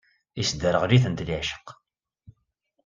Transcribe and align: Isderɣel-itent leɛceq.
Isderɣel-itent 0.41 1.23
leɛceq. 1.27 1.67